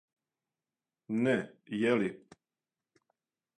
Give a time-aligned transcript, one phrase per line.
[1.27, 1.35] Не,
[1.83, 2.09] је ли?